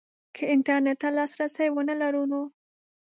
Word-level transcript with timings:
که 0.35 0.43
انترنټ 0.53 0.97
ته 1.01 1.09
لاسرسی 1.17 1.67
ونه 1.71 1.93
لرو 2.01 2.23
نو 2.31 2.41